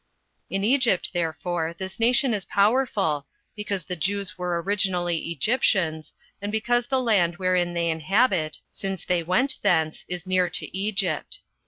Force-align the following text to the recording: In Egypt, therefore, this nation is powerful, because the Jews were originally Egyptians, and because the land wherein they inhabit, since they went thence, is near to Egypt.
In 0.49 0.63
Egypt, 0.63 1.11
therefore, 1.13 1.75
this 1.77 1.99
nation 1.99 2.33
is 2.33 2.45
powerful, 2.45 3.27
because 3.55 3.85
the 3.85 3.95
Jews 3.95 4.35
were 4.35 4.59
originally 4.59 5.29
Egyptians, 5.29 6.15
and 6.41 6.51
because 6.51 6.87
the 6.87 6.99
land 6.99 7.35
wherein 7.37 7.75
they 7.75 7.91
inhabit, 7.91 8.57
since 8.71 9.05
they 9.05 9.21
went 9.21 9.57
thence, 9.61 10.03
is 10.07 10.25
near 10.25 10.49
to 10.49 10.75
Egypt. 10.75 11.41